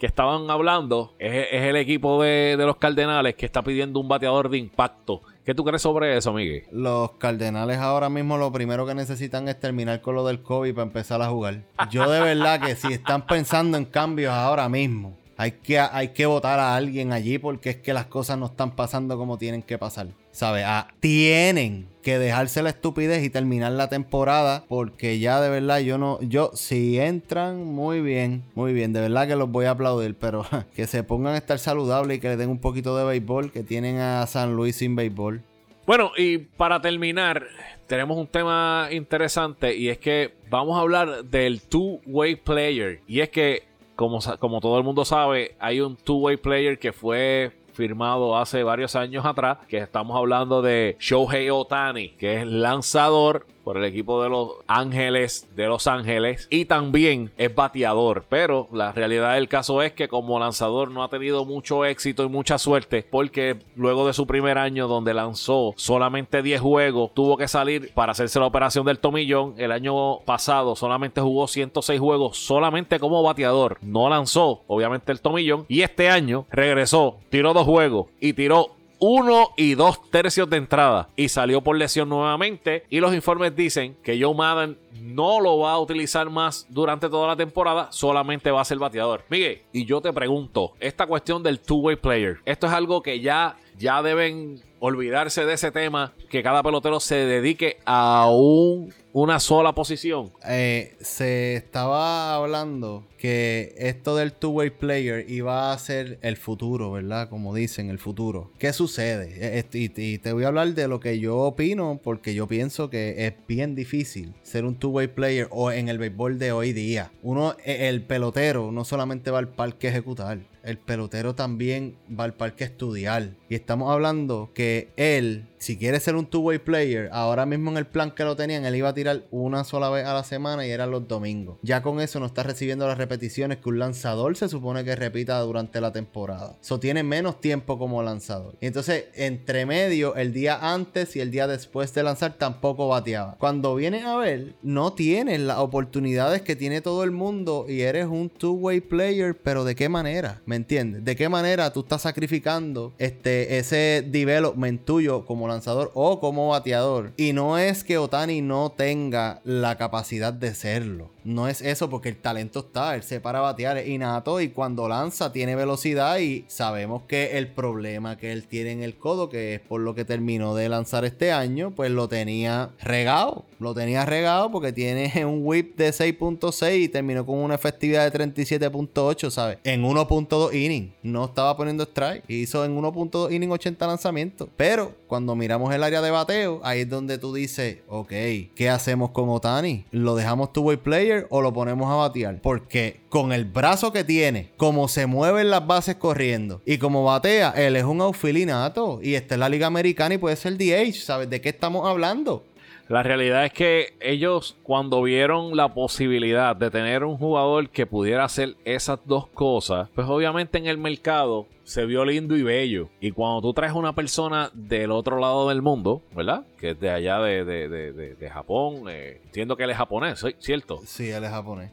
[0.02, 4.58] que estaban hablando es, el equipo de, los Cardenales que está pidiendo un bateador de
[4.58, 5.22] impacto.
[5.46, 6.64] ¿Qué tú crees sobre eso, Miguel?
[6.72, 10.88] Los Cardenales ahora mismo lo primero que necesitan es terminar con lo del COVID para
[10.88, 11.62] empezar a jugar.
[11.92, 16.26] Yo de verdad que si están pensando en cambios ahora mismo, hay que, hay que
[16.26, 19.78] votar a alguien allí porque es que las cosas no están pasando como tienen que
[19.78, 20.08] pasar.
[20.32, 20.64] ¿Sabes?
[20.66, 25.98] Ah, tienen que dejarse la estupidez y terminar la temporada porque ya de verdad yo
[25.98, 28.94] no yo si entran muy bien muy bien.
[28.94, 32.20] De verdad que los voy a aplaudir pero que se pongan a estar saludables y
[32.20, 35.42] que le den un poquito de béisbol que tienen a San Luis sin béisbol.
[35.86, 37.46] Bueno y para terminar
[37.88, 43.02] tenemos un tema interesante y es que vamos a hablar del two-way player.
[43.06, 43.64] Y es que
[43.96, 48.96] como, como todo el mundo sabe hay un two-way player que fue firmado hace varios
[48.96, 54.30] años atrás, que estamos hablando de Shohei Otani, que es lanzador por el equipo de
[54.30, 58.26] los Ángeles de Los Ángeles y también es bateador.
[58.30, 62.30] Pero la realidad del caso es que como lanzador no ha tenido mucho éxito y
[62.30, 67.48] mucha suerte porque luego de su primer año donde lanzó solamente 10 juegos tuvo que
[67.48, 69.56] salir para hacerse la operación del tomillón.
[69.58, 73.78] El año pasado solamente jugó 106 juegos solamente como bateador.
[73.82, 79.50] No lanzó obviamente el tomillón y este año regresó, tiró dos juegos y tiró uno
[79.58, 82.86] y dos tercios de entrada y salió por lesión nuevamente.
[82.90, 87.28] Y los informes dicen que Joe Madden no lo va a utilizar más durante toda
[87.28, 89.26] la temporada, solamente va a ser bateador.
[89.28, 93.58] Miguel, y yo te pregunto, esta cuestión del two-way player, esto es algo que ya,
[93.78, 99.74] ya deben olvidarse de ese tema, que cada pelotero se dedique a un, una sola
[99.74, 100.32] posición.
[100.44, 107.30] Eh, se estaba hablando que esto del two-way player iba a ser el futuro, ¿verdad?
[107.30, 108.50] Como dicen, el futuro.
[108.58, 109.60] ¿Qué sucede?
[109.60, 113.28] E, y, te voy a hablar de lo que yo opino, porque yo pienso que
[113.28, 117.12] es bien difícil ser un two-way player o en el béisbol de hoy día.
[117.22, 122.26] Uno, e, el pelotero, no solamente va al parque a ejecutar el pelotero también va
[122.26, 123.32] al parque a estudiar.
[123.50, 127.86] Y estamos hablando que él, si quiere ser un two-way player, ahora mismo en el
[127.86, 130.72] plan que lo tenían, él iba a tirar una sola vez a la semana y
[130.72, 131.58] eran los domingos.
[131.62, 135.40] Ya con eso no está recibiendo las repeticiones que un lanzador se supone que repita
[135.40, 136.58] durante la temporada.
[136.62, 138.56] Eso tiene menos tiempo como lanzador.
[138.62, 143.36] Y entonces, entre medio, el día antes y el día después de lanzar tampoco bateaba.
[143.38, 148.06] Cuando vienes a ver, no tienes las oportunidades que tiene todo el mundo y eres
[148.06, 150.42] un two-way player, pero ¿de qué manera?
[150.52, 151.06] ¿Me entiendes?
[151.06, 157.14] ¿De qué manera tú estás sacrificando este, ese development tuyo como lanzador o como bateador?
[157.16, 161.10] Y no es que Otani no tenga la capacidad de serlo.
[161.24, 164.88] No es eso porque el talento está, él se para batear, es innato y cuando
[164.88, 169.56] lanza tiene velocidad y sabemos que el problema que él tiene en el codo, que
[169.56, 174.06] es por lo que terminó de lanzar este año, pues lo tenía regado, lo tenía
[174.06, 179.58] regado porque tiene un whip de 6.6 y terminó con una efectividad de 37.8, ¿sabes?
[179.64, 180.94] En 1.2 inning.
[181.04, 182.24] No estaba poniendo strike.
[182.28, 184.50] Hizo en 1.2 inning 80 lanzamientos.
[184.58, 188.10] Pero cuando miramos el área de bateo, ahí es donde tú dices, ok,
[188.56, 189.86] ¿qué hacemos con Otani?
[189.92, 192.42] ¿Lo dejamos two-way player o lo ponemos a batear?
[192.42, 197.52] Porque con el brazo que tiene, como se mueven las bases corriendo y como batea,
[197.52, 201.04] él es un aufilinato y está en la Liga Americana y puede ser DH.
[201.04, 202.46] ¿Sabes de qué estamos hablando?
[202.92, 208.26] La realidad es que ellos cuando vieron la posibilidad de tener un jugador que pudiera
[208.26, 212.90] hacer esas dos cosas, pues obviamente en el mercado se vio lindo y bello.
[213.00, 216.46] Y cuando tú traes una persona del otro lado del mundo, ¿verdad?
[216.60, 220.82] Que es de allá de, de, Japón, eh, entiendo que él es japonés, ¿cierto?
[220.84, 221.72] Sí, él es japonés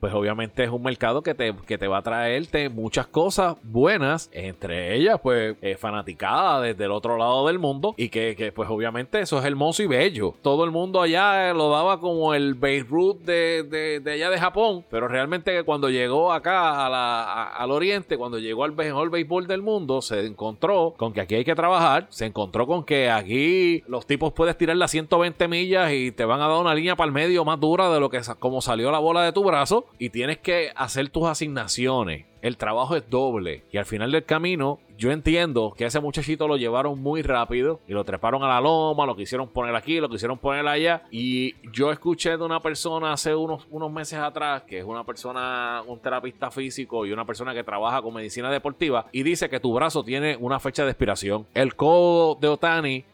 [0.00, 4.30] pues obviamente es un mercado que te, que te va a traerte muchas cosas buenas,
[4.32, 9.20] entre ellas pues eh, fanaticada desde el otro lado del mundo y que, pues obviamente
[9.20, 10.34] eso es hermoso y bello.
[10.42, 15.08] Todo el mundo allá lo daba como el Beirut de, de, allá de Japón, pero
[15.08, 20.02] realmente cuando llegó acá a la, al oriente, cuando llegó al mejor béisbol del mundo,
[20.02, 24.32] se encontró con que aquí hay que trabajar, se encontró con que aquí los tipos
[24.32, 27.44] puedes tirar las 120 millas y te van a dar una línea para el medio
[27.44, 30.72] más dura de lo que como salió la bola de tu brazo y tienes que
[30.74, 32.26] hacer tus asignaciones.
[32.40, 33.64] El trabajo es doble.
[33.72, 37.92] Y al final del camino, yo entiendo que ese muchachito lo llevaron muy rápido y
[37.92, 41.02] lo treparon a la loma, lo quisieron poner aquí, lo quisieron poner allá.
[41.10, 45.82] Y yo escuché de una persona hace unos, unos meses atrás, que es una persona,
[45.86, 49.74] un terapista físico y una persona que trabaja con medicina deportiva, y dice que tu
[49.74, 51.46] brazo tiene una fecha de expiración.
[51.54, 53.04] El codo de Otani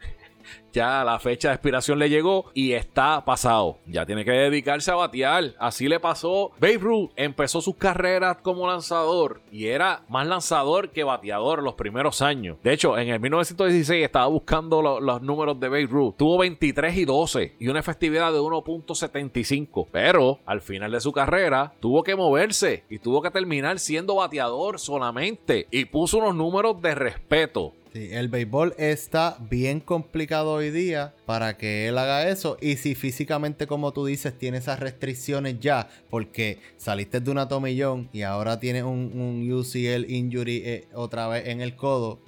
[0.74, 3.78] ya la fecha de expiración le llegó y está pasado.
[3.87, 5.54] Ya tiene que dedicarse a batear.
[5.59, 6.50] Así le pasó.
[6.59, 12.22] Babe Ruth empezó sus carreras como lanzador y era más lanzador que bateador los primeros
[12.22, 12.59] años.
[12.62, 16.16] De hecho, en el 1916 estaba buscando los números de Babe Ruth.
[16.16, 19.86] Tuvo 23 y 12 y una efectividad de 1.75.
[19.92, 24.80] Pero al final de su carrera tuvo que moverse y tuvo que terminar siendo bateador
[24.80, 27.74] solamente y puso unos números de respeto.
[27.95, 32.57] El béisbol está bien complicado hoy día para que él haga eso.
[32.61, 38.09] Y si físicamente, como tú dices, tiene esas restricciones ya, porque saliste de una tomillón
[38.12, 42.18] y ahora tienes un, UCL injury eh, otra vez en el codo,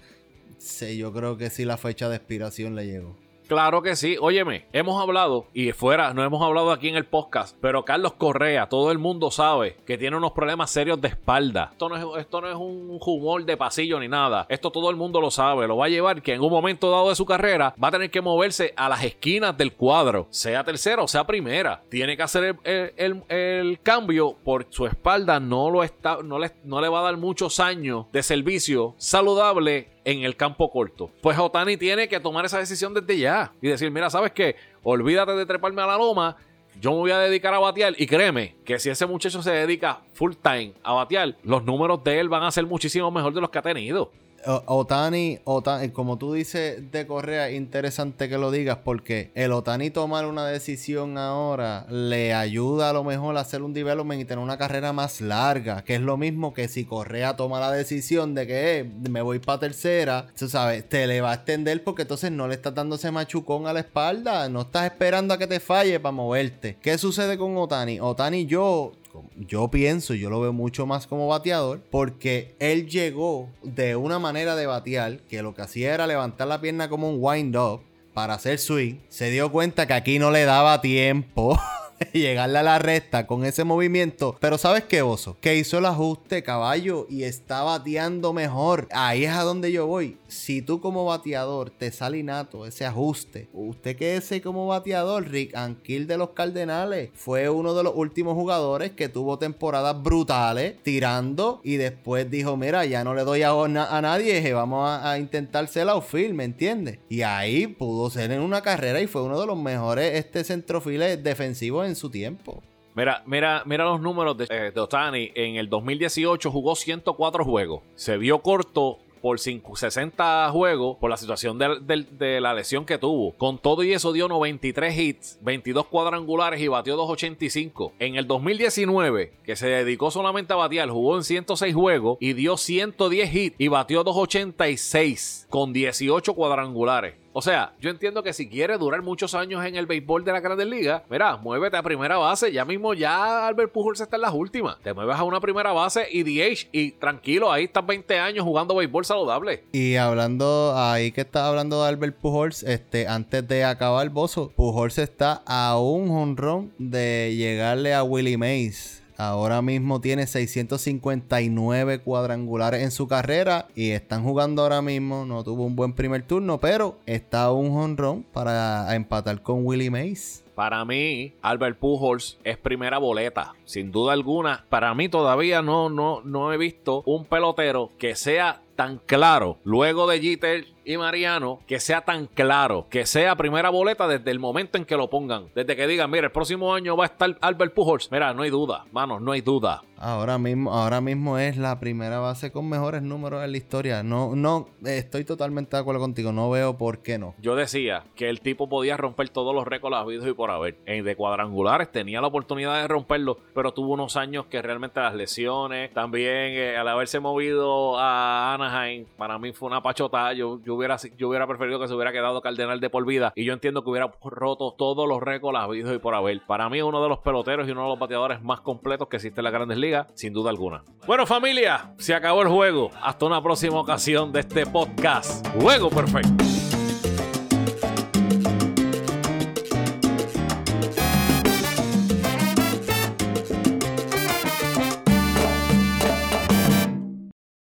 [0.96, 3.25] yo creo que sí la fecha de expiración le llegó.
[3.46, 4.16] Claro que sí.
[4.20, 8.68] Óyeme, hemos hablado y fuera, no hemos hablado aquí en el podcast, pero Carlos Correa,
[8.68, 11.68] todo el mundo sabe que tiene unos problemas serios de espalda.
[11.72, 14.46] Esto no es, esto no es un humor de pasillo ni nada.
[14.48, 15.68] Esto todo el mundo lo sabe.
[15.68, 18.10] Lo va a llevar que en un momento dado de su carrera va a tener
[18.10, 21.82] que moverse a las esquinas del cuadro, sea tercera o sea primera.
[21.88, 26.88] Tiene que hacer el, cambio porque su espalda no, lo está, no, le, no le
[26.88, 31.10] va a dar muchos años de servicio saludable en el campo corto.
[31.20, 34.54] Pues Otani tiene que tomar esa decisión desde ya y decir, mira, ¿sabes qué?
[34.84, 36.36] Olvídate de treparme a la loma,
[36.80, 40.02] yo me voy a dedicar a batear y créeme que si ese muchacho se dedica
[40.12, 43.50] full time a batear, los números de él van a ser muchísimo mejor de los
[43.50, 44.12] que ha tenido.
[44.46, 50.26] Otani, Otani, como tú dices de Correa, interesante que lo digas porque el Otani tomar
[50.26, 54.56] una decisión ahora le ayuda a lo mejor a hacer un development y tener una
[54.56, 58.78] carrera más larga, que es lo mismo que si Correa toma la decisión de que
[58.78, 62.46] eh, me voy para tercera, tú sabes, te le va a extender porque entonces no
[62.46, 65.98] le estás dando ese machucón a la espalda, no estás esperando a que te falle
[65.98, 66.76] para moverte.
[66.80, 67.98] ¿Qué sucede con Otani?
[68.00, 68.92] Otani yo
[69.36, 74.56] yo pienso, yo lo veo mucho más como bateador, porque él llegó de una manera
[74.56, 77.80] de batear que lo que hacía era levantar la pierna como un wind-up
[78.14, 78.96] para hacer swing.
[79.08, 81.58] Se dio cuenta que aquí no le daba tiempo.
[82.12, 84.36] llegarle a la recta con ese movimiento.
[84.40, 85.36] Pero ¿sabes qué, Oso?
[85.40, 88.88] Que hizo el ajuste caballo y está bateando mejor.
[88.92, 90.18] Ahí es a donde yo voy.
[90.28, 95.56] Si tú como bateador te sale innato ese ajuste, usted que ese como bateador, Rick
[95.56, 101.60] Anquil de los Cardenales, fue uno de los últimos jugadores que tuvo temporadas brutales tirando
[101.62, 105.88] y después dijo, mira, ya no le doy a, a nadie, vamos a, intentar ser
[105.88, 106.98] outfield, ¿me entiendes?
[107.08, 111.22] Y ahí pudo ser en una carrera y fue uno de los mejores este centrofiles
[111.22, 112.62] defensivos en su tiempo.
[112.94, 115.30] Mira, mira, mira los números de, eh, de Otani.
[115.34, 117.82] En el 2018 jugó 104 juegos.
[117.94, 123.32] Se vio corto por 60 juegos por la situación de, la lesión que tuvo.
[123.32, 127.94] Con todo y eso dio 93 hits, 22 cuadrangulares y batió 285.
[127.98, 132.56] En el 2019, que se dedicó solamente a batear, jugó en 106 juegos y dio
[132.56, 137.14] 110 hits y batió 286 con 18 cuadrangulares.
[137.38, 140.40] O sea, yo entiendo que si quieres durar muchos años en el béisbol de la
[140.40, 142.50] Grandes Ligas, mira, muévete a primera base.
[142.50, 144.80] Ya mismo ya Albert Pujols está en las últimas.
[144.80, 148.74] Te mueves a una primera base y DH y tranquilo, ahí estás 20 años jugando
[148.74, 149.64] béisbol saludable.
[149.72, 154.50] Y hablando, ahí que estás hablando de Albert Pujols, este, antes de acabar el bozo,
[154.56, 162.82] Pujols está a un honrón de llegarle a Willie Mays Ahora mismo tiene 659 cuadrangulares
[162.82, 165.24] en su carrera y están jugando ahora mismo.
[165.24, 170.44] No tuvo un buen primer turno, pero está un honrón para empatar con Willie Mays.
[170.54, 174.64] Para mí, Albert Pujols es primera boleta, sin duda alguna.
[174.70, 180.06] Para mí todavía no, no, no he visto un pelotero que sea tan claro luego
[180.06, 184.78] de Jeter y Mariano que sea tan claro, que sea primera boleta desde el momento
[184.78, 185.48] en que lo pongan.
[185.54, 188.10] Desde que digan, mira, el próximo año va a estar Albert Pujols.
[188.10, 189.82] Mira, no hay duda, mano, no hay duda.
[189.98, 194.02] Ahora mismo, ahora mismo es la primera base con mejores números en la historia.
[194.02, 196.32] No, no, estoy totalmente de acuerdo contigo.
[196.32, 197.34] No veo por qué no.
[197.40, 200.76] Yo decía que el tipo podía romper todos los récords habidos y por haber.
[200.84, 205.14] En de cuadrangulares tenía la oportunidad de romperlo, pero tuvo unos años que realmente las
[205.14, 210.32] lesiones, también eh, al haberse movido a Anaheim, para mí fue una pachotada.
[210.34, 210.75] Yo, yo
[211.16, 213.32] yo hubiera preferido que se hubiera quedado Cardenal de por vida.
[213.34, 216.40] Y yo entiendo que hubiera roto todos los récords habidos y por haber.
[216.46, 219.40] Para mí, uno de los peloteros y uno de los bateadores más completos que existe
[219.40, 220.84] en la Grandes Ligas, sin duda alguna.
[221.06, 222.90] Bueno, familia, se acabó el juego.
[223.02, 225.46] Hasta una próxima ocasión de este podcast.
[225.60, 226.55] Juego perfecto.